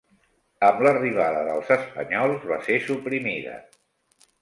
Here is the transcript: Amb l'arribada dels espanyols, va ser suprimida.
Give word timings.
Amb 0.69 0.81
l'arribada 0.87 1.45
dels 1.51 1.71
espanyols, 1.77 2.51
va 2.55 2.61
ser 2.71 2.83
suprimida. 2.91 3.59